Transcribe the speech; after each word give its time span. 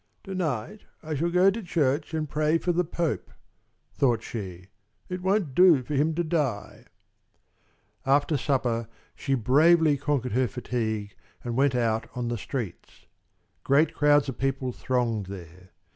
"To 0.23 0.33
night 0.33 0.85
I 1.03 1.13
shall 1.13 1.29
go 1.29 1.51
to 1.51 1.61
church 1.61 2.15
and 2.15 2.27
pray 2.27 2.57
for 2.57 2.71
the 2.71 2.83
Pope," 2.83 3.29
thought 3.93 4.23
she. 4.23 4.69
"It 5.09 5.21
won't 5.21 5.53
do 5.53 5.83
for 5.83 5.93
him 5.93 6.15
to 6.15 6.23
die." 6.23 6.85
After 8.03 8.35
supper 8.35 8.87
she 9.13 9.35
bravely 9.35 9.97
conquered 9.97 10.31
her 10.31 10.47
fatigue 10.47 11.13
and 11.43 11.55
went 11.55 11.75
out 11.75 12.09
on 12.15 12.29
the 12.29 12.37
streets. 12.39 13.05
Great 13.63 13.93
crowds 13.93 14.27
of 14.27 14.39
people 14.39 14.71
thronged 14.71 15.27
there. 15.27 15.69